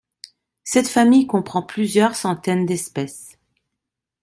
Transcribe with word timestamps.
Cette 0.63 0.87
famille 0.87 1.27
comprend 1.27 1.61
plusieurs 1.61 2.15
centaines 2.15 2.65
d'espèces. 2.65 3.37